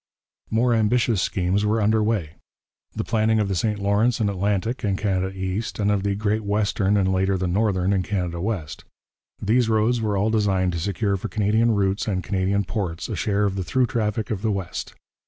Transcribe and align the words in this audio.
More 0.49 0.73
ambitious 0.73 1.21
schemes 1.21 1.63
were 1.63 1.79
under 1.79 2.01
way 2.01 2.31
the 2.95 3.03
planning 3.03 3.39
of 3.39 3.47
the 3.47 3.53
St 3.53 3.77
Lawrence 3.77 4.19
and 4.19 4.31
Atlantic 4.31 4.83
in 4.83 4.95
Canada 4.95 5.31
East, 5.37 5.77
and 5.77 5.91
of 5.91 6.01
the 6.01 6.15
Great 6.15 6.43
Western 6.43 6.97
and 6.97 7.11
later 7.13 7.37
the 7.37 7.45
Northern 7.47 7.93
in 7.93 8.01
Canada 8.01 8.41
West. 8.41 8.83
These 9.39 9.69
roads 9.69 10.01
were 10.01 10.17
all 10.17 10.31
designed 10.31 10.71
to 10.71 10.79
secure 10.79 11.17
for 11.17 11.27
Canadian 11.27 11.75
routes 11.75 12.07
and 12.07 12.23
Canadian 12.23 12.63
ports 12.63 13.09
a 13.09 13.15
share 13.15 13.45
of 13.45 13.53
the 13.53 13.63
through 13.63 13.85
traffic 13.85 14.31
of 14.31 14.41
the 14.41 14.51
West. 14.51 14.95